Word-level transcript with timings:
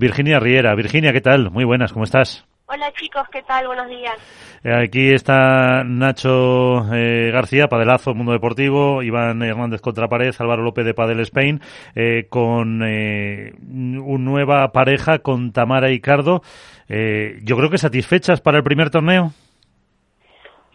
Virginia 0.00 0.38
Riera. 0.38 0.76
Virginia, 0.76 1.12
¿qué 1.12 1.20
tal? 1.20 1.50
Muy 1.50 1.64
buenas, 1.64 1.92
¿cómo 1.92 2.04
estás? 2.04 2.46
Hola 2.66 2.92
chicos, 2.92 3.26
¿qué 3.32 3.42
tal? 3.42 3.66
Buenos 3.66 3.88
días. 3.88 4.14
Eh, 4.62 4.72
aquí 4.72 5.12
está 5.12 5.82
Nacho 5.82 6.84
eh, 6.94 7.32
García, 7.32 7.66
Padelazo, 7.66 8.14
Mundo 8.14 8.30
Deportivo, 8.30 9.02
Iván 9.02 9.42
Hernández 9.42 9.80
Contrapared, 9.80 10.36
Álvaro 10.38 10.62
López 10.62 10.84
de 10.84 10.94
Padel 10.94 11.18
Spain, 11.18 11.60
eh, 11.96 12.28
con 12.30 12.80
una 12.80 14.24
nueva 14.24 14.70
pareja 14.70 15.18
con 15.18 15.52
Tamara 15.52 15.90
y 15.90 16.00
Cardo. 16.00 16.42
yo 16.88 17.56
creo 17.56 17.68
que 17.68 17.78
satisfechas 17.78 18.40
para 18.40 18.58
el 18.58 18.62
primer 18.62 18.90
torneo. 18.90 19.32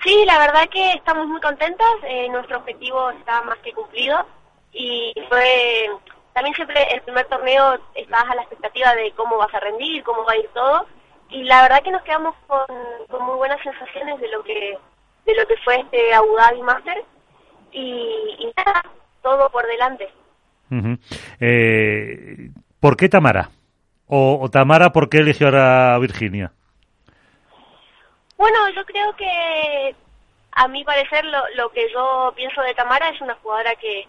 Sí, 0.04 0.26
la 0.26 0.38
verdad 0.38 0.68
que 0.70 0.96
estamos 0.96 1.28
muy 1.28 1.40
contentos. 1.40 1.88
nuestro 2.30 2.58
objetivo 2.58 3.10
está 3.12 3.42
más 3.44 3.58
que 3.60 3.72
cumplido 3.72 4.18
y 4.74 5.14
fue 5.30 5.88
también 6.34 6.56
siempre 6.56 6.82
el 6.92 7.02
primer 7.02 7.28
torneo 7.28 7.80
estás 7.94 8.24
a 8.28 8.36
la 8.36 8.42
expectativa 8.42 8.96
de 8.96 9.12
cómo 9.12 9.38
vas 9.38 9.54
a 9.54 9.60
rendir, 9.60 10.04
cómo 10.04 10.24
va 10.26 10.34
a 10.34 10.38
ir 10.38 10.50
todo. 10.54 10.88
Y 11.30 11.44
la 11.44 11.62
verdad 11.62 11.84
que 11.84 11.92
nos 11.92 12.02
quedamos 12.04 12.36
con, 12.48 12.66
muy 13.26 13.38
buenas 13.38 13.62
sensaciones 13.62 14.20
de 14.20 14.30
lo 14.30 14.44
que 14.44 14.78
de 15.26 15.36
lo 15.36 15.48
que 15.48 15.56
fue 15.64 15.80
este 15.80 16.14
Abu 16.14 16.36
Dhabi 16.36 16.62
Master. 16.62 17.04
Y, 17.72 18.52
nada, 18.58 18.84
todo 19.22 19.50
por 19.50 19.66
delante. 19.66 20.10
Eh, 21.40 22.50
¿Por 22.80 22.98
qué 22.98 23.10
Tamara? 23.10 23.50
O, 24.08 24.48
Tamara, 24.52 24.92
¿por 24.92 25.10
qué 25.10 25.20
eligió 25.20 25.48
a 25.48 25.98
Virginia? 26.00 26.52
Bueno, 28.38 28.70
yo 28.76 28.84
creo 28.86 29.16
que 29.16 29.96
a 30.52 30.68
mi 30.68 30.84
parecer 30.84 31.26
lo, 31.26 31.40
lo 31.56 31.70
que 31.72 31.92
yo 31.92 32.34
pienso 32.36 32.62
de 32.62 32.74
Tamara 32.76 33.10
es 33.10 33.22
una 33.22 33.36
jugadora 33.36 33.76
que, 33.76 34.08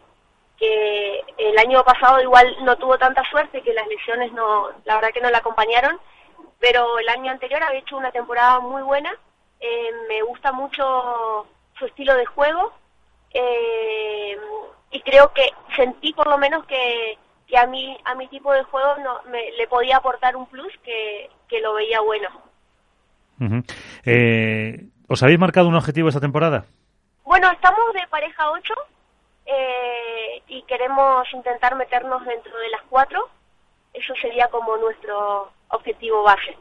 que 0.59 1.21
el 1.39 1.59
año 1.59 1.83
pasado 1.85 2.21
igual 2.21 2.57
no 2.63 2.77
tuvo 2.77 2.99
tanta 2.99 3.23
suerte, 3.31 3.63
que 3.63 3.75
las 3.75 3.87
lesiones 3.89 4.33
no, 4.33 4.69
la 4.85 4.97
verdad 4.97 5.11
que 5.13 5.21
no 5.21 5.31
la 5.31 5.39
acompañaron, 5.39 5.99
pero 6.61 6.99
el 6.99 7.09
año 7.09 7.31
anterior 7.31 7.63
había 7.63 7.81
hecho 7.81 7.97
una 7.97 8.13
temporada 8.13 8.61
muy 8.61 8.83
buena, 8.83 9.13
eh, 9.61 9.91
me 10.09 10.23
gusta 10.23 10.53
mucho 10.53 11.47
su 11.79 11.87
estilo 11.87 12.15
de 12.15 12.27
juego 12.27 12.73
eh, 13.33 14.39
y 14.91 15.01
creo 15.01 15.33
que 15.33 15.51
sentí 15.75 16.13
por 16.13 16.29
lo 16.29 16.39
menos 16.39 16.65
que, 16.67 17.19
que 17.47 17.59
a 17.59 17.67
mí 17.67 17.97
a 18.05 18.15
mi 18.15 18.29
tipo 18.29 18.53
de 18.53 18.63
juego 18.63 18.97
no 19.03 19.23
me, 19.31 19.51
le 19.53 19.67
podía 19.67 19.97
aportar 19.97 20.37
un 20.37 20.47
plus 20.47 20.73
que, 20.85 21.31
que 21.49 21.61
lo 21.61 21.75
veía 21.75 22.01
bueno. 22.01 22.29
Eh, 24.05 24.87
¿Os 25.09 25.23
habéis 25.23 25.39
marcado 25.39 25.69
un 25.69 25.75
objetivo 25.75 26.09
esta 26.09 26.21
temporada? 26.21 26.67
Bueno, 27.25 27.51
estamos 27.51 27.93
de 27.93 28.07
pareja 28.09 28.51
8 28.51 28.75
eh, 29.47 30.43
y 30.49 30.63
queremos 30.63 31.27
intentar 31.33 31.75
meternos 31.77 32.25
dentro 32.25 32.57
de 32.59 32.69
las 32.71 32.83
cuatro. 32.89 33.29
Eso 33.93 34.15
sería 34.21 34.49
como 34.49 34.77
nuestro 34.77 35.51
objetivo 35.69 36.23
base. 36.23 36.57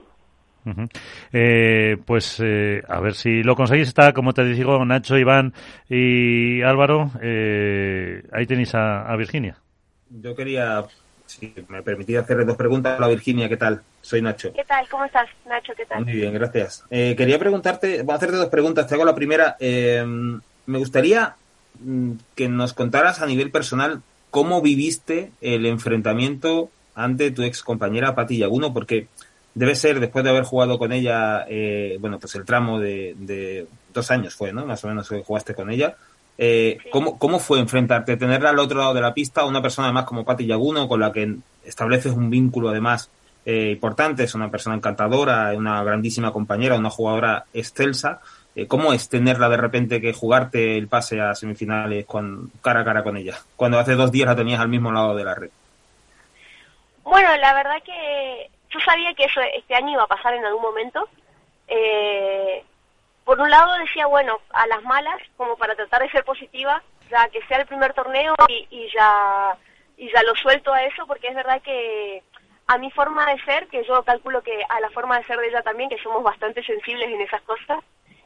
eh, 1.34 1.98
pues 2.06 2.40
eh, 2.42 2.82
a 2.88 3.00
ver 3.00 3.14
si 3.16 3.44
lo 3.44 3.56
conseguís. 3.56 3.88
Está, 3.88 4.14
como 4.14 4.34
te 4.34 4.44
digo, 4.44 4.84
Nacho, 4.86 5.18
Iván 5.18 5.54
y 5.90 6.62
Álvaro. 6.62 7.12
Eh, 7.22 8.24
ahí 8.32 8.46
tenéis 8.46 8.74
a, 8.76 9.16
Virginia. 9.16 9.58
Yo 10.10 10.36
quería, 10.36 10.84
si 11.26 11.54
me 11.70 11.82
permitía 11.82 12.22
hacerle 12.22 12.46
dos 12.46 12.58
preguntas. 12.58 13.00
a 13.00 13.08
Virginia, 13.08 13.50
¿qué 13.50 13.58
tal? 13.58 13.82
Soy 14.02 14.22
Nacho. 14.22 14.54
¿Qué 14.54 14.64
tal? 14.66 14.88
¿Cómo 14.90 15.06
estás, 15.06 15.28
Nacho? 15.46 15.74
¿Qué 15.76 15.86
tal? 15.86 16.04
Muy 16.04 16.14
bien, 16.14 16.34
gracias. 16.34 16.86
Eh, 16.90 17.16
quería 17.18 17.40
preguntarte, 17.40 18.04
voy 18.04 18.14
a 18.14 18.18
hacerte 18.18 18.36
dos 18.36 18.50
preguntas. 18.50 18.88
Te 18.88 18.96
hago 18.96 19.06
la 19.06 19.16
primera. 19.16 19.58
Eh, 19.60 20.04
me 20.66 20.78
gustaría 20.78 21.36
que 22.36 22.50
nos 22.50 22.74
contaras 22.74 23.22
a 23.22 23.26
nivel 23.26 23.52
personal 23.52 24.02
cómo 24.32 24.62
viviste 24.62 25.32
el 25.42 25.66
enfrentamiento 25.66 26.70
ante 26.96 27.32
tu 27.32 27.44
ex 27.44 27.64
compañera 27.64 28.16
Pati 28.16 28.38
Yaguno, 28.38 28.74
porque 28.74 29.08
debe 29.56 29.76
ser, 29.76 30.00
después 30.00 30.24
de 30.24 30.32
haber 30.32 30.44
jugado 30.44 30.80
con 30.80 30.92
ella, 30.92 31.46
eh, 31.48 31.98
bueno, 32.00 32.20
pues 32.20 32.36
el 32.36 32.46
tramo 32.46 32.80
de, 32.80 33.68
dos 33.94 34.12
años 34.12 34.34
fue, 34.36 34.52
¿no? 34.52 34.66
Más 34.66 34.84
o 34.84 34.88
menos 34.88 35.08
que 35.08 35.24
jugaste 35.24 35.54
con 35.54 35.70
ella. 35.70 35.96
Eh, 36.38 36.80
¿cómo, 36.92 37.20
¿Cómo 37.20 37.40
fue 37.40 37.60
enfrentarte, 37.60 38.18
tenerla 38.18 38.50
al 38.50 38.60
otro 38.60 38.80
lado 38.80 38.94
de 38.96 39.02
la 39.02 39.14
pista, 39.14 39.46
una 39.46 39.62
persona 39.62 39.88
además 39.88 40.06
como 40.06 40.26
Pati 40.26 40.46
Yaguno, 40.48 40.88
con 40.88 41.00
la 41.00 41.12
que 41.12 41.36
estableces 41.64 42.14
un 42.14 42.30
vínculo 42.30 42.70
además 42.70 43.10
eh, 43.46 43.72
importante, 43.72 44.24
es 44.24 44.36
una 44.36 44.50
persona 44.50 44.76
encantadora, 44.76 45.54
una 45.56 45.84
grandísima 45.84 46.32
compañera, 46.32 46.76
una 46.76 46.90
jugadora 46.90 47.46
excelsa, 47.54 48.22
eh, 48.56 48.68
¿Cómo 48.68 48.94
es 48.94 49.10
tenerla 49.10 49.50
de 49.50 49.58
repente 49.58 50.00
que 50.00 50.14
jugarte 50.14 50.78
el 50.78 50.88
pase 50.88 51.20
a 51.20 51.34
semifinales 51.34 52.06
con, 52.06 52.52
cara 52.62 52.82
a 52.82 52.86
cara 52.86 53.04
con 53.04 53.18
ella? 53.18 53.38
Cuando 53.56 53.80
hace 53.80 53.96
dos 53.96 54.12
días 54.12 54.28
la 54.28 54.36
tenías 54.36 54.60
al 54.60 54.70
mismo 54.70 54.92
lado 54.92 55.16
de 55.16 55.24
la 55.24 55.34
red. 55.34 55.50
Bueno, 57.04 57.36
la 57.38 57.54
verdad 57.54 57.82
que 57.84 58.50
yo 58.70 58.80
sabía 58.80 59.14
que 59.14 59.26
eso 59.26 59.42
este 59.42 59.76
año 59.76 59.94
iba 59.94 60.04
a 60.04 60.08
pasar 60.08 60.34
en 60.36 60.46
algún 60.46 60.62
momento. 60.62 61.08
Eh, 61.68 62.64
por 63.24 63.40
un 63.40 63.50
lado 63.50 63.74
decía, 63.80 64.06
bueno, 64.06 64.40
a 64.52 64.68
las 64.68 64.84
malas, 64.84 65.20
como 65.38 65.58
para 65.58 65.76
tratar 65.76 66.02
de 66.02 66.12
ser 66.12 66.24
positiva, 66.24 66.84
ya 67.10 67.28
que 67.30 67.42
sea 67.46 67.58
el 67.58 67.66
primer 67.66 67.94
torneo 67.94 68.36
y, 68.48 68.88
ya 68.94 69.56
y 69.98 70.12
ya 70.12 70.24
lo 70.24 70.36
suelto 70.36 70.74
a 70.74 70.84
eso, 70.84 71.08
porque 71.08 71.28
es 71.28 71.36
verdad 71.36 71.62
que 71.62 72.22
a 72.68 72.78
mi 72.78 72.92
forma 72.92 73.26
de 73.28 73.42
ser, 73.44 73.68
que 73.68 73.84
yo 73.86 74.04
calculo 74.04 74.42
que 74.42 74.64
a 74.70 74.80
la 74.80 74.90
forma 74.90 75.18
de 75.18 75.26
ser 75.26 75.38
de 75.38 75.48
ella 75.48 75.62
también, 75.62 75.90
que 75.90 76.02
somos 76.02 76.24
bastante 76.24 76.64
sensibles 76.64 77.10
en 77.10 77.22
esas 77.22 77.42
cosas, 77.42 77.80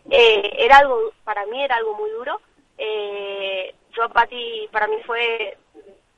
eh, 0.10 0.54
era 0.58 0.78
algo, 0.78 1.12
para 1.24 1.46
mí 1.48 1.64
era 1.64 1.76
algo 1.76 1.96
muy 1.96 2.10
duro. 2.12 2.40
Eh, 2.78 3.74
yo, 3.96 4.10
Patti, 4.10 4.68
para 4.72 4.88
mí 4.88 4.98
fue 5.06 5.58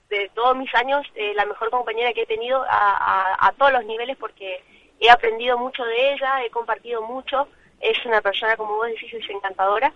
de 0.10 0.30
todos 0.34 0.56
mis 0.58 0.74
años 0.76 1.06
eh, 1.16 1.34
la 1.36 1.46
mejor 1.46 1.70
compañera 1.70 2.14
que 2.14 2.24
he 2.24 2.28
tenido 2.28 2.66
a, 2.68 3.54
todos 3.58 3.72
los 3.72 3.86
niveles 3.86 4.18
porque 4.18 4.64
he 5.00 5.10
aprendido 5.10 5.58
mucho 5.58 5.84
de 5.84 6.14
ella, 6.14 6.44
he 6.44 6.50
compartido 6.50 7.02
mucho, 7.04 7.48
es 7.80 8.04
una 8.06 8.22
persona, 8.22 8.58
como 8.58 8.76
vos 8.76 8.88
decís, 8.88 9.14
encantadora. 9.30 9.94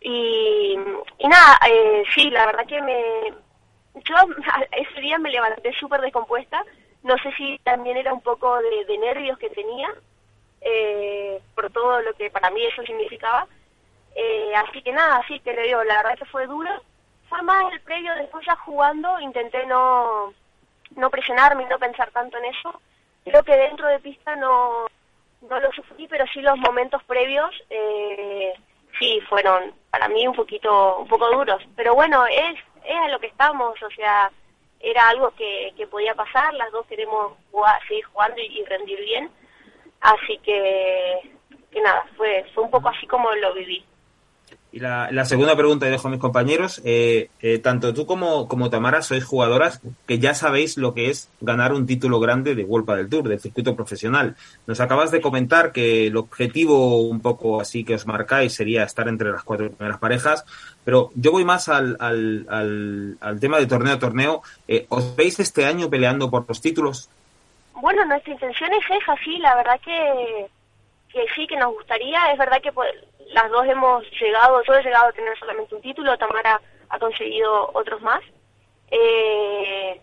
Y, 0.00 0.76
y 1.18 1.28
nada, 1.28 1.60
eh, 1.68 2.02
sí, 2.14 2.30
la 2.30 2.46
verdad 2.46 2.66
que 2.66 2.82
me... 2.82 3.32
Yo 4.04 4.16
ese 4.72 5.00
día 5.00 5.18
me 5.18 5.30
levanté 5.30 5.72
súper 5.74 6.00
descompuesta, 6.00 6.64
no 7.02 7.16
sé 7.18 7.32
si 7.36 7.58
también 7.62 7.96
era 7.96 8.12
un 8.12 8.22
poco 8.22 8.58
de 8.60 8.98
nervios 8.98 9.38
que 9.38 9.50
tenía, 9.50 9.88
eh, 10.64 11.40
por 11.54 11.70
todo 11.70 12.00
lo 12.00 12.14
que 12.14 12.30
para 12.30 12.50
mí 12.50 12.64
eso 12.64 12.82
significaba. 12.82 13.46
Eh, 14.14 14.52
así 14.54 14.82
que 14.82 14.92
nada, 14.92 15.22
sí, 15.26 15.40
te 15.40 15.54
lo 15.54 15.62
digo, 15.62 15.84
la 15.84 15.98
verdad 15.98 16.18
que 16.18 16.24
fue 16.26 16.46
duro. 16.46 16.70
Fue 17.28 17.42
más 17.42 17.72
el 17.72 17.80
previo, 17.80 18.14
después 18.14 18.44
ya 18.46 18.56
jugando, 18.56 19.18
intenté 19.20 19.66
no, 19.66 20.34
no 20.96 21.10
presionarme 21.10 21.62
y 21.62 21.66
no 21.66 21.78
pensar 21.78 22.10
tanto 22.10 22.36
en 22.38 22.44
eso. 22.46 22.80
Creo 23.24 23.42
que 23.42 23.56
dentro 23.56 23.88
de 23.88 24.00
pista 24.00 24.36
no, 24.36 24.86
no 25.48 25.60
lo 25.60 25.72
sufrí, 25.72 26.06
pero 26.08 26.26
sí 26.32 26.40
los 26.40 26.58
momentos 26.58 27.02
previos 27.04 27.50
eh, 27.70 28.52
sí 28.98 29.20
fueron 29.28 29.72
para 29.90 30.08
mí 30.08 30.26
un 30.26 30.34
poquito, 30.34 30.98
un 30.98 31.08
poco 31.08 31.30
duros. 31.30 31.62
Pero 31.74 31.94
bueno, 31.94 32.26
es, 32.26 32.58
es 32.84 32.96
a 32.96 33.08
lo 33.08 33.18
que 33.18 33.28
estamos, 33.28 33.82
o 33.82 33.90
sea, 33.90 34.30
era 34.80 35.08
algo 35.08 35.30
que, 35.30 35.72
que 35.76 35.86
podía 35.86 36.14
pasar, 36.14 36.52
las 36.54 36.70
dos 36.70 36.86
queremos 36.86 37.32
seguir 37.88 38.04
jugando 38.04 38.40
y 38.40 38.64
rendir 38.64 38.98
bien 39.00 39.30
Así 40.02 40.38
que, 40.44 41.14
que 41.70 41.80
nada, 41.80 42.04
fue, 42.16 42.44
fue 42.54 42.64
un 42.64 42.70
poco 42.70 42.88
así 42.88 43.06
como 43.06 43.32
lo 43.34 43.54
viví. 43.54 43.84
Y 44.74 44.80
la, 44.80 45.24
segunda 45.26 45.54
pregunta, 45.54 45.86
y 45.86 45.90
dejo 45.90 46.08
a 46.08 46.10
mis 46.10 46.18
compañeros, 46.18 46.80
eh, 46.82 47.28
eh, 47.42 47.58
tanto 47.58 47.92
tú 47.92 48.06
como, 48.06 48.48
como 48.48 48.70
Tamara 48.70 49.02
sois 49.02 49.22
jugadoras 49.22 49.82
que 50.06 50.18
ya 50.18 50.32
sabéis 50.32 50.78
lo 50.78 50.94
que 50.94 51.10
es 51.10 51.28
ganar 51.42 51.74
un 51.74 51.84
título 51.84 52.20
grande 52.20 52.54
de 52.54 52.64
World 52.64 52.88
del 52.96 53.08
Tour, 53.10 53.28
del 53.28 53.38
circuito 53.38 53.76
profesional. 53.76 54.34
Nos 54.66 54.80
acabas 54.80 55.10
de 55.10 55.20
comentar 55.20 55.72
que 55.72 56.06
el 56.06 56.16
objetivo 56.16 57.02
un 57.02 57.20
poco 57.20 57.60
así 57.60 57.84
que 57.84 57.96
os 57.96 58.06
marcáis 58.06 58.54
sería 58.54 58.84
estar 58.84 59.08
entre 59.08 59.30
las 59.30 59.44
cuatro 59.44 59.70
primeras 59.72 59.98
parejas, 59.98 60.46
pero 60.84 61.10
yo 61.16 61.32
voy 61.32 61.44
más 61.44 61.68
al, 61.68 61.98
al, 62.00 62.46
al, 62.48 63.18
al 63.20 63.40
tema 63.40 63.58
de 63.58 63.66
torneo 63.66 63.92
a 63.92 63.98
torneo. 63.98 64.42
Eh, 64.68 64.86
¿Os 64.88 65.14
veis 65.14 65.38
este 65.38 65.66
año 65.66 65.90
peleando 65.90 66.30
por 66.30 66.46
los 66.48 66.62
títulos? 66.62 67.10
Bueno, 67.82 68.04
nuestra 68.04 68.32
intención 68.32 68.72
es 68.74 69.02
esa, 69.02 69.16
sí, 69.24 69.38
la 69.38 69.56
verdad 69.56 69.80
que, 69.80 70.48
sí, 71.34 71.48
que 71.48 71.56
nos 71.56 71.72
gustaría. 71.74 72.30
Es 72.30 72.38
verdad 72.38 72.62
que 72.62 72.70
pues, 72.70 72.88
las 73.32 73.50
dos 73.50 73.66
hemos 73.66 74.04
llegado, 74.20 74.62
yo 74.62 74.74
he 74.74 74.84
llegado 74.84 75.06
a 75.06 75.12
tener 75.12 75.36
solamente 75.36 75.74
un 75.74 75.82
título, 75.82 76.16
Tamara 76.16 76.60
ha 76.90 76.98
conseguido 77.00 77.72
otros 77.74 78.00
más. 78.00 78.22
Eh, 78.88 80.00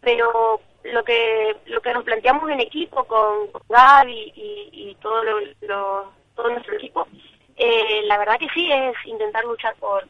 pero 0.00 0.60
lo 0.82 1.04
que 1.04 1.56
lo 1.66 1.80
que 1.80 1.94
nos 1.94 2.02
planteamos 2.02 2.50
en 2.50 2.58
equipo 2.58 3.04
con, 3.04 3.48
Gaby 3.68 4.32
y, 4.34 4.96
todo 5.00 5.22
lo, 5.22 6.12
todo 6.34 6.48
nuestro 6.48 6.74
equipo, 6.74 7.06
eh, 7.54 8.02
la 8.06 8.18
verdad 8.18 8.40
que 8.40 8.48
sí 8.52 8.72
es 8.72 8.96
intentar 9.04 9.44
luchar 9.44 9.76
por, 9.76 10.04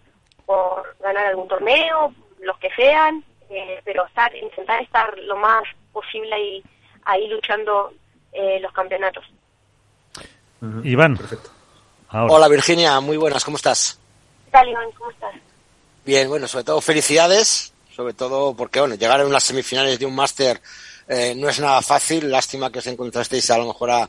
por 0.47 0.97
ganar 1.00 1.27
algún 1.27 1.49
torneo, 1.49 2.15
los 2.41 2.57
que 2.57 2.71
sean, 2.71 3.23
eh, 3.50 3.83
pero 3.85 4.07
estar 4.07 4.35
intentar 4.35 4.81
estar 4.83 5.19
lo 5.19 5.37
más 5.37 5.65
posible 5.93 6.41
y 6.41 6.65
ahí 7.05 7.29
luchando 7.29 7.93
eh, 8.33 8.59
los 8.61 8.73
campeonatos. 8.73 9.25
Iván. 10.83 11.19
Hola 12.11 12.49
Virginia, 12.49 13.01
muy 13.01 13.17
buenas, 13.17 13.45
¿cómo 13.45 13.56
estás? 13.56 13.99
¿Qué 14.47 14.51
tal 14.53 14.69
Iván? 14.69 14.91
¿Cómo 14.93 15.11
estás? 15.11 15.35
Bien, 16.05 16.29
bueno, 16.29 16.47
sobre 16.49 16.65
todo 16.65 16.81
felicidades, 16.81 17.73
sobre 17.95 18.15
todo 18.15 18.55
porque 18.55 18.81
bueno, 18.81 18.95
llegar 18.95 19.21
a 19.21 19.27
unas 19.27 19.43
semifinales 19.43 19.99
de 19.99 20.06
un 20.06 20.15
máster 20.15 20.61
eh, 21.09 21.35
no 21.37 21.49
es 21.49 21.61
nada 21.61 21.83
fácil. 21.83 22.31
Lástima 22.31 22.71
que 22.71 22.79
os 22.79 22.87
encontrasteis 22.87 23.50
a 23.50 23.59
lo 23.59 23.67
mejor 23.67 23.91
a, 23.91 24.09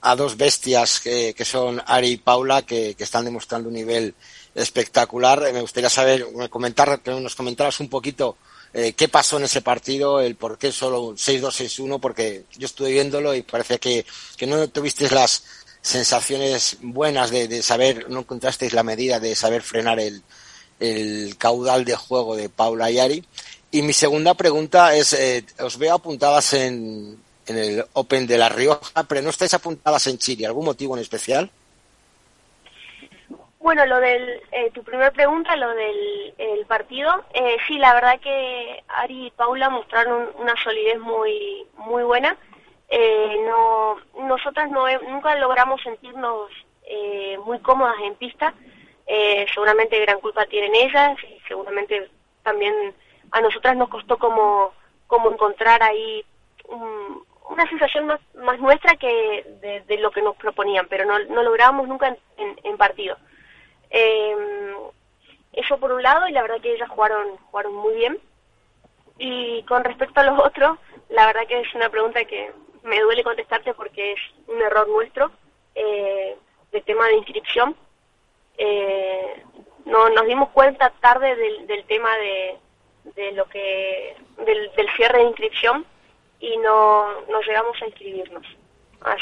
a 0.00 0.16
dos 0.16 0.36
bestias 0.36 1.00
que, 1.00 1.34
que, 1.34 1.44
son 1.44 1.82
Ari 1.86 2.12
y 2.12 2.16
Paula, 2.16 2.62
que, 2.62 2.94
que 2.94 3.04
están 3.04 3.24
demostrando 3.24 3.68
un 3.68 3.74
nivel 3.74 4.14
espectacular. 4.54 5.46
Eh, 5.46 5.52
me 5.52 5.60
gustaría 5.60 5.90
saber, 5.90 6.26
comentar, 6.50 7.00
que 7.00 7.10
nos 7.12 7.34
comentaras 7.34 7.80
un 7.80 7.88
poquito 7.88 8.36
eh, 8.74 8.94
qué 8.94 9.08
pasó 9.08 9.36
en 9.36 9.44
ese 9.44 9.60
partido, 9.60 10.20
el 10.20 10.36
por 10.36 10.58
qué 10.58 10.72
solo 10.72 11.12
6-2-6-1, 11.12 12.00
porque 12.00 12.44
yo 12.56 12.66
estuve 12.66 12.92
viéndolo 12.92 13.34
y 13.34 13.42
parece 13.42 13.78
que, 13.78 14.06
que 14.36 14.46
no 14.46 14.68
tuvisteis 14.68 15.12
las 15.12 15.44
sensaciones 15.82 16.78
buenas 16.80 17.30
de, 17.30 17.48
de, 17.48 17.62
saber, 17.62 18.08
no 18.08 18.20
encontrasteis 18.20 18.72
la 18.72 18.82
medida 18.82 19.20
de 19.20 19.34
saber 19.34 19.62
frenar 19.62 20.00
el, 20.00 20.22
el 20.80 21.36
caudal 21.36 21.84
de 21.84 21.96
juego 21.96 22.36
de 22.36 22.48
Paula 22.48 22.90
y 22.90 22.98
Ari. 22.98 23.24
Y 23.70 23.82
mi 23.82 23.92
segunda 23.92 24.34
pregunta 24.34 24.94
es, 24.94 25.12
eh, 25.12 25.44
os 25.58 25.78
veo 25.78 25.94
apuntadas 25.94 26.52
en, 26.54 27.18
en 27.46 27.58
el 27.58 27.84
Open 27.94 28.26
de 28.26 28.38
La 28.38 28.48
Rioja, 28.48 29.04
pero 29.04 29.22
no 29.22 29.30
estáis 29.30 29.54
apuntadas 29.54 30.06
en 30.06 30.18
Chile. 30.18 30.46
¿Algún 30.46 30.64
motivo 30.64 30.96
en 30.96 31.02
especial? 31.02 31.50
Bueno, 33.62 33.86
lo 33.86 34.00
del, 34.00 34.42
eh, 34.50 34.72
tu 34.72 34.82
primera 34.82 35.12
pregunta, 35.12 35.54
lo 35.54 35.68
del 35.68 36.34
el 36.36 36.66
partido, 36.66 37.24
eh, 37.32 37.56
sí, 37.68 37.78
la 37.78 37.94
verdad 37.94 38.18
que 38.18 38.82
Ari 38.88 39.26
y 39.26 39.30
Paula 39.30 39.70
mostraron 39.70 40.30
una 40.36 40.54
solidez 40.56 40.98
muy 40.98 41.64
muy 41.76 42.02
buena. 42.02 42.36
Eh, 42.88 43.36
no, 43.46 43.98
nosotras 44.26 44.68
no, 44.68 44.86
nunca 45.08 45.36
logramos 45.36 45.80
sentirnos 45.80 46.50
eh, 46.82 47.38
muy 47.46 47.60
cómodas 47.60 47.94
en 48.02 48.16
pista. 48.16 48.52
Eh, 49.06 49.46
seguramente 49.54 50.00
gran 50.00 50.18
culpa 50.18 50.44
tienen 50.46 50.74
ellas 50.74 51.16
y 51.22 51.40
seguramente 51.46 52.10
también 52.42 52.74
a 53.30 53.40
nosotras 53.40 53.76
nos 53.76 53.88
costó 53.88 54.18
como, 54.18 54.72
como 55.06 55.30
encontrar 55.30 55.84
ahí 55.84 56.24
un, 56.68 57.24
una 57.48 57.68
sensación 57.68 58.06
más, 58.06 58.20
más 58.34 58.58
nuestra 58.58 58.96
que 58.96 59.46
de, 59.60 59.82
de, 59.82 59.98
lo 59.98 60.10
que 60.10 60.20
nos 60.22 60.34
proponían, 60.34 60.88
pero 60.88 61.04
no, 61.04 61.16
no 61.20 61.44
lográbamos 61.44 61.86
nunca 61.86 62.08
en, 62.08 62.18
en, 62.38 62.60
en 62.64 62.76
partido. 62.76 63.16
Eh, 63.92 64.74
eso 65.52 65.78
por 65.78 65.92
un 65.92 66.02
lado, 66.02 66.26
y 66.26 66.32
la 66.32 66.42
verdad 66.42 66.60
que 66.60 66.74
ellas 66.74 66.88
jugaron, 66.88 67.36
jugaron 67.50 67.74
muy 67.74 67.94
bien. 67.94 68.18
Y 69.18 69.62
con 69.64 69.84
respecto 69.84 70.20
a 70.20 70.24
los 70.24 70.38
otros, 70.38 70.78
la 71.10 71.26
verdad 71.26 71.46
que 71.46 71.60
es 71.60 71.74
una 71.74 71.90
pregunta 71.90 72.24
que 72.24 72.50
me 72.82 73.00
duele 73.00 73.22
contestarte 73.22 73.74
porque 73.74 74.12
es 74.12 74.20
un 74.48 74.60
error 74.60 74.88
nuestro 74.88 75.30
eh, 75.74 76.36
de 76.72 76.80
tema 76.80 77.06
de 77.06 77.16
inscripción. 77.16 77.76
Eh, 78.58 79.42
no, 79.84 80.08
nos 80.08 80.26
dimos 80.26 80.48
cuenta 80.50 80.90
tarde 81.00 81.36
del, 81.36 81.66
del 81.66 81.84
tema 81.84 82.16
de, 82.16 82.58
de 83.14 83.32
lo 83.32 83.44
que 83.46 84.16
del, 84.38 84.72
del 84.74 84.90
cierre 84.96 85.18
de 85.18 85.24
inscripción 85.24 85.84
y 86.40 86.56
no, 86.58 87.20
no 87.28 87.40
llegamos 87.42 87.80
a 87.82 87.86
inscribirnos. 87.86 88.46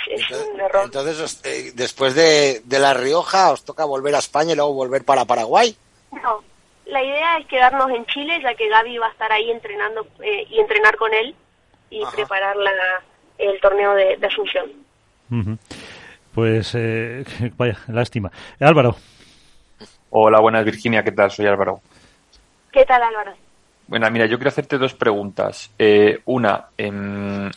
Es 0.07 0.21
entonces, 0.23 0.49
un 0.53 0.61
error. 0.61 0.85
Entonces, 0.85 1.41
eh, 1.45 1.73
después 1.75 2.15
de, 2.15 2.61
de, 2.65 2.79
La 2.79 2.95
Rioja, 2.95 3.51
¿os 3.53 3.65
toca 3.65 3.85
volver 3.85 4.15
a 4.15 4.19
España 4.19 4.53
y 4.53 4.57
luego 4.57 4.75
volver 4.75 5.05
para 5.05 5.25
Paraguay? 5.25 5.77
No, 6.13 6.43
la 6.87 7.03
idea 7.03 7.39
es 7.39 7.47
quedarnos 7.47 7.91
en 7.91 8.05
Chile, 8.07 8.41
ya 8.43 8.55
que 8.55 8.69
Gaby 8.69 8.99
va 8.99 9.07
a 9.07 9.13
estar 9.13 9.31
ahí 9.33 9.51
entrenando 9.51 10.07
eh, 10.23 10.47
y 10.51 10.61
entrenar 10.61 10.97
con 10.97 11.13
él 11.15 11.35
y 11.89 12.03
Ajá. 12.03 12.13
preparar 12.13 12.57
la, 12.57 12.73
el 13.39 13.61
torneo 13.61 13.95
de, 13.95 14.17
de 14.17 14.27
Asunción. 14.27 14.71
Uh 15.31 15.35
-huh. 15.37 15.59
Pues, 16.35 16.75
eh, 16.75 17.25
vaya, 17.57 17.79
lástima. 17.89 18.31
Álvaro. 18.61 18.97
Hola, 20.11 20.41
buenas 20.41 20.65
Virginia, 20.65 21.03
¿qué 21.05 21.13
tal? 21.13 21.31
Soy 21.31 21.47
Álvaro. 21.47 21.81
¿Qué 22.73 22.85
tal, 22.85 23.03
Álvaro? 23.03 23.35
Bueno, 23.91 24.09
mira, 24.13 24.27
yo 24.27 24.39
quiero 24.39 24.51
hacerte 24.51 24.79
dos 24.79 24.95
preguntas. 24.95 25.73
Eh, 25.77 26.21
una, 26.27 26.67
eh, 26.79 27.51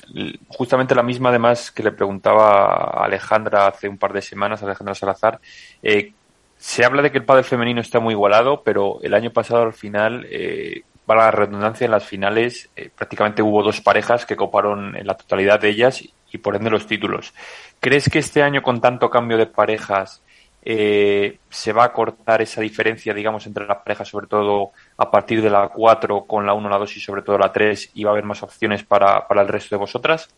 justamente 0.47 0.95
la 0.95 1.03
misma 1.03 1.29
además 1.29 1.69
que 1.69 1.83
le 1.83 1.91
preguntaba 1.91 2.73
a 2.73 3.05
Alejandra 3.05 3.67
hace 3.67 3.87
un 3.87 3.99
par 3.99 4.13
de 4.13 4.23
semanas, 4.23 4.63
Alejandra 4.63 4.95
Salazar. 4.95 5.39
Eh, 5.83 6.11
se 6.57 6.83
habla 6.83 7.03
de 7.03 7.11
que 7.11 7.19
el 7.19 7.25
pádel 7.25 7.43
femenino 7.43 7.81
está 7.81 7.99
muy 7.99 8.15
igualado, 8.15 8.63
pero 8.63 8.97
el 9.03 9.13
año 9.13 9.29
pasado 9.29 9.61
al 9.61 9.73
final, 9.73 10.25
eh, 10.27 10.81
para 11.05 11.25
la 11.25 11.31
redundancia, 11.31 11.85
en 11.85 11.91
las 11.91 12.05
finales 12.05 12.67
eh, 12.75 12.89
prácticamente 12.89 13.43
hubo 13.43 13.61
dos 13.61 13.81
parejas 13.81 14.25
que 14.25 14.35
coparon 14.35 14.95
en 14.95 15.05
la 15.05 15.13
totalidad 15.13 15.59
de 15.59 15.69
ellas 15.69 16.03
y 16.31 16.37
por 16.39 16.55
ende 16.55 16.71
los 16.71 16.87
títulos. 16.87 17.31
¿Crees 17.79 18.09
que 18.09 18.17
este 18.17 18.41
año 18.41 18.63
con 18.63 18.81
tanto 18.81 19.11
cambio 19.11 19.37
de 19.37 19.45
parejas 19.45 20.22
eh, 20.65 21.39
se 21.49 21.73
va 21.73 21.83
a 21.83 21.93
cortar 21.93 22.41
esa 22.41 22.61
diferencia, 22.61 23.13
digamos, 23.13 23.45
entre 23.45 23.65
las 23.65 23.79
parejas, 23.79 24.07
sobre 24.07 24.27
todo 24.27 24.71
a 24.97 25.11
partir 25.11 25.41
de 25.41 25.49
la 25.49 25.67
4 25.67 26.23
con 26.25 26.45
la 26.45 26.53
1, 26.53 26.69
la 26.69 26.77
2 26.77 26.97
y 26.97 26.99
sobre 27.01 27.21
todo 27.21 27.37
la 27.37 27.51
3, 27.51 27.91
y 27.95 28.03
va 28.03 28.11
a 28.11 28.13
haber 28.13 28.23
más 28.23 28.43
opciones 28.43 28.83
para, 28.83 29.27
para 29.27 29.41
el 29.41 29.49
resto 29.49 29.75
de 29.75 29.79
vosotras? 29.79 30.33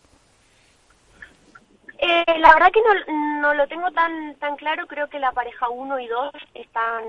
Eh, 1.98 2.24
la 2.38 2.52
verdad 2.54 2.72
que 2.72 2.82
no, 2.82 3.40
no, 3.40 3.54
lo 3.54 3.66
tengo 3.68 3.90
tan 3.92 4.34
tan 4.34 4.56
claro, 4.56 4.86
creo 4.86 5.08
que 5.08 5.18
la 5.18 5.32
pareja 5.32 5.68
1 5.68 6.00
y 6.00 6.06
2 6.08 6.32
están, 6.54 7.04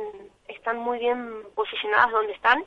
están 0.48 0.78
muy 0.78 1.00
bien 1.00 1.44
posicionadas 1.56 2.12
donde 2.12 2.34
están. 2.34 2.64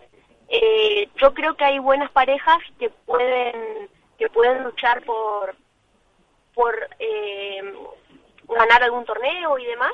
Eh, 0.49 1.09
yo 1.17 1.33
creo 1.33 1.55
que 1.55 1.65
hay 1.65 1.79
buenas 1.79 2.11
parejas 2.11 2.59
que 2.79 2.91
pueden 2.91 3.89
que 4.19 4.29
pueden 4.29 4.65
luchar 4.65 5.03
por 5.05 5.55
por 6.55 6.75
eh, 6.99 7.63
ganar 8.49 8.83
algún 8.83 9.05
torneo 9.05 9.59
y 9.59 9.65
demás 9.65 9.93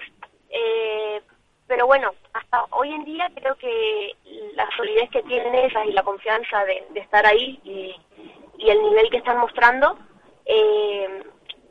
eh, 0.51 1.23
pero 1.67 1.87
bueno, 1.87 2.13
hasta 2.33 2.65
hoy 2.71 2.93
en 2.93 3.05
día 3.05 3.29
creo 3.35 3.57
que 3.57 4.13
la 4.55 4.69
solidez 4.77 5.11
que 5.11 5.23
tienen 5.25 5.55
ellas 5.55 5.85
y 5.87 5.93
la 5.93 6.03
confianza 6.03 6.65
de, 6.65 6.87
estar 6.95 7.27
ahí 7.27 7.61
y, 7.65 7.97
y, 8.59 8.71
el 8.71 8.83
nivel 8.83 9.11
que 9.11 9.17
están 9.19 9.39
mostrando, 9.39 9.99
eh, 10.45 11.25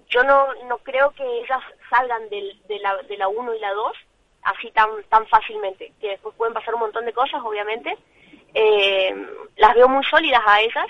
yo 0.09 0.23
no, 0.23 0.53
no 0.67 0.77
creo 0.79 1.11
que 1.11 1.23
ellas 1.23 1.61
salgan 1.89 2.29
del, 2.29 2.61
de, 2.67 2.79
la, 2.79 2.97
de 3.03 3.17
la 3.17 3.27
1 3.27 3.55
y 3.55 3.59
la 3.59 3.73
2 3.73 3.97
así 4.43 4.69
tan, 4.71 4.89
tan 5.09 5.25
fácilmente, 5.27 5.93
que 5.99 6.09
después 6.09 6.35
pueden 6.35 6.53
pasar 6.53 6.75
un 6.75 6.81
montón 6.81 7.05
de 7.05 7.13
cosas, 7.13 7.41
obviamente. 7.43 7.97
Eh, 8.53 9.15
las 9.57 9.73
veo 9.75 9.89
muy 9.89 10.03
sólidas 10.05 10.41
a 10.45 10.61
ellas 10.61 10.87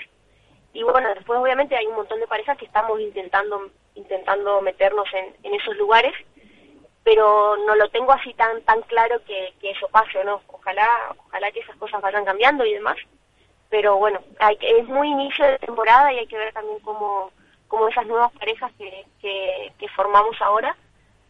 y 0.72 0.82
bueno, 0.82 1.08
después 1.14 1.38
obviamente 1.40 1.74
hay 1.74 1.86
un 1.86 1.96
montón 1.96 2.20
de 2.20 2.26
parejas 2.26 2.56
que 2.58 2.66
estamos 2.66 3.00
intentando 3.00 3.70
intentando 3.94 4.60
meternos 4.60 5.08
en, 5.14 5.34
en 5.42 5.54
esos 5.54 5.74
lugares 5.76 6.12
pero 7.06 7.56
no 7.68 7.76
lo 7.76 7.88
tengo 7.90 8.10
así 8.10 8.34
tan 8.34 8.60
tan 8.62 8.82
claro 8.82 9.22
que, 9.24 9.54
que 9.60 9.70
eso 9.70 9.86
pase 9.92 10.18
o 10.18 10.24
no. 10.24 10.42
Ojalá, 10.48 10.88
ojalá 11.16 11.52
que 11.52 11.60
esas 11.60 11.76
cosas 11.76 12.02
vayan 12.02 12.24
cambiando 12.24 12.66
y 12.66 12.74
demás. 12.74 12.96
Pero 13.70 13.96
bueno, 13.96 14.18
hay, 14.40 14.58
es 14.60 14.88
muy 14.88 15.06
inicio 15.06 15.46
de 15.46 15.60
temporada 15.60 16.12
y 16.12 16.18
hay 16.18 16.26
que 16.26 16.36
ver 16.36 16.52
también 16.52 16.80
cómo, 16.80 17.30
cómo 17.68 17.86
esas 17.86 18.08
nuevas 18.08 18.32
parejas 18.32 18.72
que, 18.76 19.04
que, 19.20 19.72
que 19.78 19.88
formamos 19.90 20.34
ahora 20.40 20.76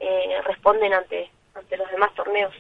eh, 0.01 0.41
responden 0.47 0.95
ante, 0.95 1.31
ante 1.55 1.77
los 1.77 1.91
demás 1.91 2.11
torneos. 2.15 2.55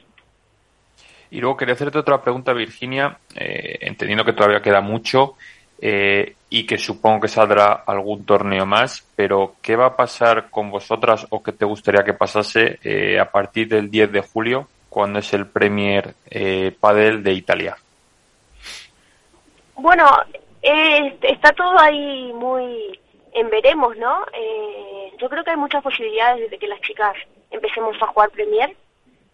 Y 1.30 1.40
luego 1.40 1.56
quería 1.56 1.72
hacerte 1.72 1.98
otra 1.98 2.20
pregunta, 2.20 2.52
Virginia, 2.52 3.18
eh, 3.34 3.78
entendiendo 3.80 4.26
que 4.26 4.34
todavía 4.34 4.60
queda 4.60 4.82
mucho 4.82 5.36
eh, 5.80 6.36
y 6.48 6.66
que 6.66 6.78
supongo 6.78 7.20
que 7.20 7.28
saldrá 7.28 7.84
algún 7.86 8.24
torneo 8.24 8.64
más, 8.66 9.06
pero 9.14 9.56
¿qué 9.60 9.76
va 9.76 9.86
a 9.86 9.96
pasar 9.96 10.48
con 10.50 10.70
vosotras 10.70 11.26
o 11.30 11.42
qué 11.42 11.52
te 11.52 11.64
gustaría 11.64 12.04
que 12.04 12.14
pasase 12.14 12.78
eh, 12.82 13.18
a 13.18 13.30
partir 13.30 13.68
del 13.68 13.90
10 13.90 14.12
de 14.12 14.20
julio, 14.20 14.68
cuando 14.88 15.18
es 15.18 15.32
el 15.34 15.46
Premier 15.46 16.14
eh, 16.30 16.74
Padel 16.78 17.22
de 17.22 17.32
Italia? 17.32 17.76
Bueno, 19.74 20.08
eh, 20.62 21.18
está 21.22 21.52
todo 21.52 21.78
ahí 21.78 22.32
muy 22.32 22.98
en 23.34 23.50
veremos, 23.50 23.96
¿no? 23.98 24.24
Eh, 24.32 25.12
yo 25.18 25.28
creo 25.28 25.44
que 25.44 25.50
hay 25.50 25.56
muchas 25.56 25.82
posibilidades 25.82 26.50
de 26.50 26.58
que 26.58 26.66
las 26.66 26.80
chicas 26.80 27.14
empecemos 27.50 27.94
a 28.00 28.06
jugar 28.06 28.30
Premier. 28.30 28.74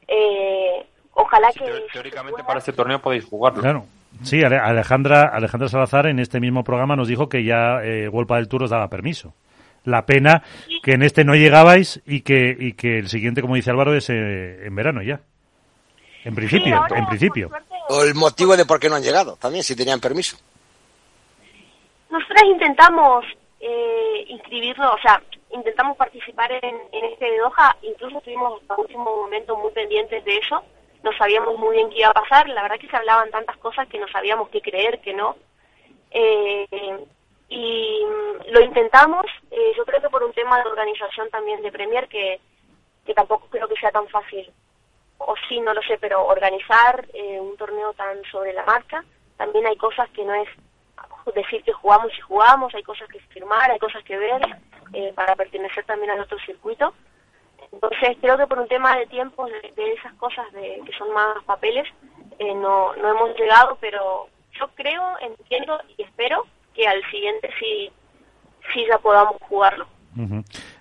Eh, 0.09 0.85
ojalá 1.15 1.53
que... 1.53 1.87
Teóricamente 1.93 2.43
para 2.43 2.59
este 2.59 2.73
torneo 2.73 2.99
podéis 2.99 3.25
jugarlo. 3.25 3.63
Claro. 3.63 3.87
Sí, 4.23 4.43
Alejandra, 4.45 5.31
Alejandra 5.33 5.69
Salazar 5.69 6.07
en 6.07 6.19
este 6.19 6.41
mismo 6.41 6.63
programa 6.63 6.97
nos 6.97 7.09
dijo 7.09 7.29
que 7.29 7.45
ya 7.45 7.83
eh, 7.83 8.09
Golpa 8.09 8.37
del 8.37 8.49
Tour 8.49 8.65
os 8.65 8.71
daba 8.71 8.89
permiso. 8.89 9.35
La 9.85 10.07
pena 10.07 10.43
que 10.83 10.93
en 10.93 11.03
este 11.03 11.25
no 11.25 11.35
llegabais 11.35 12.01
y 12.07 12.21
que, 12.21 12.57
y 12.59 12.75
que 12.75 12.99
el 12.99 13.09
siguiente, 13.09 13.43
como 13.43 13.57
dice 13.57 13.71
Álvaro, 13.71 13.97
es 13.97 14.09
eh, 14.11 14.67
en 14.67 14.75
verano 14.77 15.03
ya. 15.03 15.21
En 16.25 16.37
principio, 16.37 16.67
sí, 16.67 16.73
ahora, 16.73 16.99
en 16.99 17.07
principio. 17.07 17.49
Suerte, 17.49 17.75
o 17.89 18.05
el 18.05 18.15
motivo 18.15 18.57
de 18.57 18.65
por 18.65 18.79
qué 18.79 18.89
no 18.89 18.95
han 18.95 19.03
llegado, 19.03 19.37
también, 19.37 19.65
si 19.65 19.75
tenían 19.75 19.99
permiso. 19.99 20.37
Nosotras 22.09 22.45
intentamos 22.45 23.25
eh, 23.59 24.25
inscribirnos, 24.29 24.95
o 24.95 24.99
sea, 25.03 25.21
intentamos 25.51 25.97
participar 25.97 26.53
en, 26.53 26.77
en 26.93 27.05
este 27.13 27.25
de 27.25 27.39
Doha, 27.39 27.77
incluso 27.83 28.19
estuvimos 28.19 28.63
hasta 28.63 28.81
último 28.81 29.05
momento 29.05 29.57
muy 29.57 29.73
pendientes 29.73 30.25
de 30.25 30.37
eso 30.37 30.63
no 31.03 31.13
sabíamos 31.17 31.59
muy 31.59 31.77
bien 31.77 31.91
qué 31.91 32.01
iba 32.01 32.11
a 32.11 32.15
pasar, 32.15 32.49
la 32.49 32.63
verdad 32.63 32.79
que 32.79 32.89
se 32.89 32.97
hablaban 32.97 33.31
tantas 33.31 33.57
cosas 33.59 33.89
que 33.89 33.99
no 33.99 34.09
sabíamos 34.09 34.49
qué 34.51 34.61
creer, 34.61 35.01
que 35.01 35.15
no. 35.15 35.37
Eh, 36.11 37.07
y 37.49 38.01
lo 38.49 38.61
intentamos, 38.61 39.27
eh, 39.51 39.73
yo 39.77 39.85
creo 39.85 40.01
que 40.01 40.09
por 40.09 40.23
un 40.23 40.33
tema 40.33 40.59
de 40.59 40.69
organización 40.69 41.29
también 41.31 41.63
de 41.63 41.73
Premier, 41.73 42.09
que, 42.09 42.41
que 43.05 43.15
tampoco 43.15 43.49
creo 43.51 43.69
que 43.69 43.77
sea 43.77 43.91
tan 43.91 44.09
fácil, 44.09 44.51
o 45.19 45.35
sí, 45.49 45.61
no 45.61 45.75
lo 45.75 45.83
sé, 45.83 45.99
pero 45.99 46.27
organizar 46.27 47.07
eh, 47.13 47.39
un 47.41 47.57
torneo 47.57 47.93
tan 47.95 48.23
sobre 48.31 48.53
la 48.53 48.65
marcha, 48.65 49.05
también 49.37 49.67
hay 49.67 49.77
cosas 49.77 50.09
que 50.11 50.25
no 50.25 50.35
es 50.35 50.49
decir 51.35 51.63
que 51.63 51.73
jugamos 51.73 52.13
y 52.17 52.21
jugamos, 52.21 52.75
hay 52.75 52.83
cosas 52.83 53.09
que 53.09 53.21
firmar, 53.21 53.71
hay 53.71 53.79
cosas 53.79 54.03
que 54.05 54.17
ver 54.17 54.43
eh, 54.93 55.13
para 55.15 55.37
pertenecer 55.37 55.85
también 55.85 56.11
al 56.11 56.21
otro 56.21 56.39
circuito. 56.41 56.95
Entonces 57.73 58.17
creo 58.21 58.37
que 58.37 58.47
por 58.47 58.59
un 58.59 58.69
tema 58.69 58.97
de 58.97 59.07
tiempo, 59.07 59.47
de, 59.47 59.93
esas 59.93 60.13
cosas 60.15 60.51
de, 60.53 60.83
que 60.87 60.93
son 60.93 61.13
más 61.13 61.43
papeles, 61.45 61.89
eh, 62.39 62.55
no, 62.55 62.95
no 62.95 63.09
hemos 63.11 63.37
llegado, 63.37 63.77
pero 63.81 64.29
yo 64.59 64.69
creo, 64.75 65.03
entiendo 65.21 65.81
y 65.97 66.03
espero 66.03 66.47
que 66.75 66.87
al 66.87 67.03
siguiente 67.11 67.51
sí, 67.59 67.91
sí 68.73 68.85
ya 68.89 68.99
podamos 68.99 69.37
jugarlo. 69.49 69.87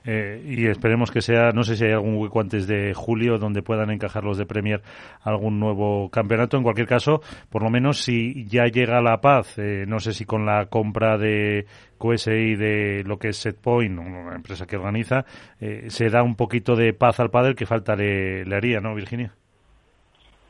Eh, 0.03 0.43
y 0.45 0.67
esperemos 0.67 1.09
que 1.11 1.21
sea, 1.21 1.51
no 1.51 1.63
sé 1.63 1.75
si 1.75 1.85
hay 1.85 1.91
algún 1.91 2.17
hueco 2.17 2.41
antes 2.41 2.67
de 2.67 2.93
julio 2.93 3.37
donde 3.37 3.61
puedan 3.61 3.89
encajar 3.89 4.23
los 4.23 4.37
de 4.37 4.45
Premier 4.45 4.81
algún 5.23 5.59
nuevo 5.59 6.09
campeonato. 6.09 6.57
En 6.57 6.63
cualquier 6.63 6.87
caso, 6.87 7.21
por 7.49 7.63
lo 7.63 7.69
menos 7.69 7.99
si 7.99 8.45
ya 8.45 8.65
llega 8.65 9.01
la 9.01 9.21
paz, 9.21 9.57
eh, 9.57 9.85
no 9.87 9.99
sé 9.99 10.13
si 10.13 10.25
con 10.25 10.45
la 10.45 10.65
compra 10.65 11.17
de 11.17 11.65
QSI 11.97 12.55
de 12.55 13.03
lo 13.05 13.17
que 13.17 13.29
es 13.29 13.37
Setpoint, 13.37 13.99
una 13.99 14.35
empresa 14.35 14.65
que 14.65 14.77
organiza, 14.77 15.25
eh, 15.59 15.89
se 15.89 16.09
da 16.09 16.23
un 16.23 16.35
poquito 16.35 16.75
de 16.75 16.93
paz 16.93 17.19
al 17.19 17.29
padre 17.29 17.55
que 17.55 17.65
falta 17.65 17.95
le, 17.95 18.43
haría, 18.53 18.79
¿no, 18.79 18.93
Virginia? 18.95 19.33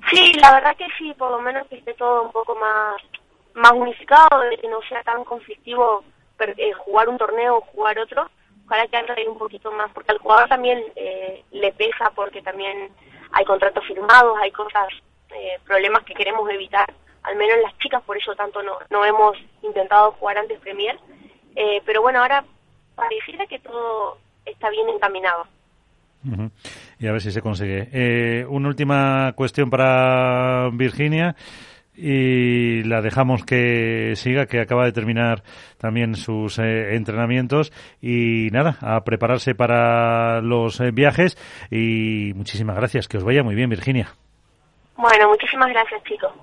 Sí, 0.10 0.34
la 0.40 0.54
verdad 0.54 0.76
que 0.76 0.88
sí, 0.98 1.14
por 1.18 1.32
lo 1.32 1.42
menos 1.42 1.68
que 1.68 1.76
esté 1.76 1.94
todo 1.94 2.24
un 2.24 2.32
poco 2.32 2.56
más, 2.56 3.02
más 3.54 3.72
unificado, 3.74 4.42
de 4.50 4.58
que 4.58 4.68
no 4.68 4.82
sea 4.90 5.04
tan 5.04 5.24
conflictivo 5.24 6.04
jugar 6.86 7.08
un 7.08 7.18
torneo 7.18 7.58
o 7.58 7.62
jugar 7.62 8.00
otro 8.00 8.30
para 8.72 8.88
que 8.88 8.96
haya 8.96 9.30
un 9.30 9.38
poquito 9.38 9.70
más, 9.74 9.92
porque 9.92 10.14
al 10.14 10.20
jugador 10.20 10.48
también 10.48 10.82
eh, 10.96 11.44
le 11.52 11.74
pesa 11.74 12.10
porque 12.16 12.42
también 12.42 12.90
hay 13.34 13.44
contratos 13.44 13.86
firmados, 13.86 14.38
hay 14.42 14.50
cosas, 14.52 14.88
eh, 15.36 15.60
problemas 15.66 16.06
que 16.06 16.14
queremos 16.14 16.50
evitar, 16.50 16.88
al 17.24 17.36
menos 17.36 17.58
las 17.62 17.78
chicas, 17.80 18.02
por 18.04 18.16
eso 18.16 18.34
tanto 18.34 18.64
no, 18.64 18.78
no 18.90 19.04
hemos 19.04 19.36
intentado 19.62 20.14
jugar 20.14 20.38
antes 20.38 20.58
Premier, 20.62 20.98
eh, 21.54 21.82
pero 21.86 22.02
bueno, 22.02 22.22
ahora 22.22 22.46
pareciera 22.96 23.46
que 23.46 23.60
todo 23.60 24.18
está 24.46 24.70
bien 24.70 24.88
encaminado. 24.88 25.48
Y 26.98 27.08
a 27.08 27.12
ver 27.12 27.20
si 27.20 27.32
se 27.32 27.42
consigue. 27.42 28.46
una 28.48 28.70
última 28.70 29.34
cuestión 29.36 29.70
para 29.70 30.70
Virginia 30.72 31.36
y 31.96 32.84
la 32.84 33.02
dejamos 33.02 33.46
que 33.46 34.14
siga, 34.16 34.46
que 34.46 34.60
acaba 34.60 34.86
de 34.86 34.92
terminar 34.92 35.44
también 35.78 36.16
sus 36.16 36.58
eh, 36.60 36.96
entrenamientos 36.96 37.72
y 38.02 38.50
nada, 38.52 38.78
a 38.82 39.02
prepararse 39.04 39.56
para 39.56 40.42
los 40.42 40.80
eh, 40.80 40.92
viajes 40.92 41.38
y 41.70 42.34
muchísimas 42.36 42.76
gracias, 42.76 43.08
que 43.08 43.18
os 43.18 43.24
vaya 43.24 43.44
muy 43.44 43.56
bien 43.56 43.70
Virginia. 43.70 44.10
Bueno, 44.96 45.30
muchísimas 45.30 45.70
gracias 45.70 46.04
chicos. 46.04 46.32